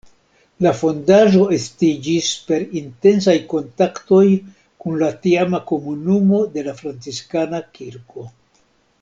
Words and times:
La 0.65 0.69
fondaĵo 0.77 1.41
estiĝis 1.57 2.29
per 2.47 2.65
intensaj 2.81 3.35
kontaktoj 3.53 4.23
kun 4.85 4.97
la 5.05 5.11
tiama 5.27 5.61
komunumo 5.73 6.41
de 6.57 6.67
la 6.71 6.75
Franciskana 6.83 7.63
kirko. 7.79 8.29